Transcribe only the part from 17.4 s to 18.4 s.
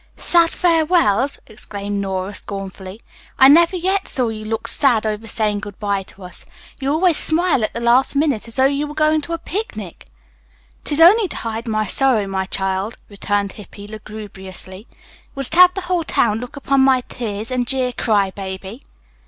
and jeer, 'cry